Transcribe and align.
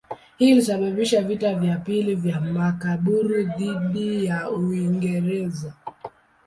Hii 0.37 0.49
ilisababisha 0.49 1.21
vita 1.21 1.55
vya 1.55 1.77
pili 1.77 2.15
vya 2.15 2.41
Makaburu 2.41 3.43
dhidi 3.43 4.25
ya 4.25 4.49
Uingereza. 4.49 5.73